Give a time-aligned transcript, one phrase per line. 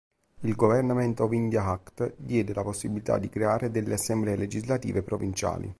[0.39, 5.69] Il Government of India Act diede la possibilità di creare delle assemblee legislative provinciali.